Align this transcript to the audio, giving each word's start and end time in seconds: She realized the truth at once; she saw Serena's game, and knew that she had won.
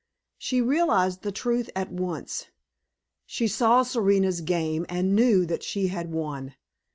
She 0.39 0.61
realized 0.63 1.21
the 1.21 1.31
truth 1.31 1.69
at 1.75 1.91
once; 1.91 2.47
she 3.27 3.47
saw 3.47 3.83
Serena's 3.83 4.41
game, 4.41 4.87
and 4.89 5.15
knew 5.15 5.45
that 5.45 5.61
she 5.61 5.89
had 5.89 6.09
won. 6.11 6.55